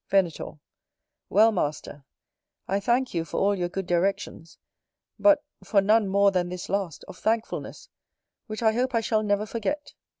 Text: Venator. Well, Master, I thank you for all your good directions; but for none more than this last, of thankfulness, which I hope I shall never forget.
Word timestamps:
Venator. 0.09 0.53
Well, 1.29 1.51
Master, 1.51 2.05
I 2.67 2.79
thank 2.79 3.13
you 3.13 3.23
for 3.23 3.39
all 3.39 3.53
your 3.55 3.69
good 3.69 3.85
directions; 3.85 4.57
but 5.19 5.43
for 5.63 5.79
none 5.79 6.07
more 6.07 6.31
than 6.31 6.49
this 6.49 6.69
last, 6.69 7.03
of 7.07 7.19
thankfulness, 7.19 7.87
which 8.47 8.63
I 8.63 8.73
hope 8.73 8.95
I 8.95 9.01
shall 9.01 9.21
never 9.21 9.45
forget. 9.45 9.93